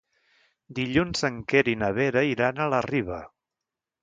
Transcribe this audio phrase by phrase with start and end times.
[0.79, 3.21] Dilluns en Quer i na Vera iran a la Riba.